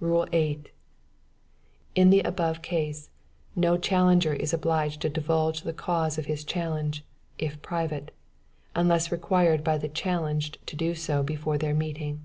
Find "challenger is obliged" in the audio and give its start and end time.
3.78-5.00